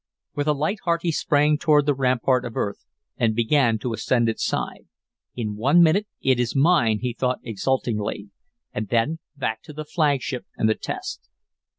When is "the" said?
1.85-1.93, 9.73-9.85, 10.67-10.73